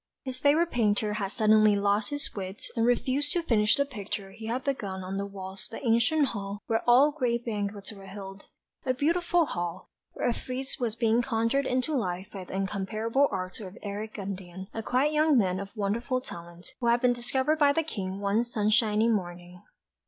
[0.23, 4.47] His favourite painter had suddenly lost his wits and refused to finish the picture he
[4.47, 8.07] had begun on the walls of the ancient hall where all the great banquets were
[8.07, 8.41] held
[8.83, 13.59] a beautiful hall, where a frieze was being conjured into life by the incomparable art
[13.59, 17.71] of Eric Gundian, a quite young man of wonderful talent, who had been discovered by
[17.71, 19.61] the King one sunshiny morning.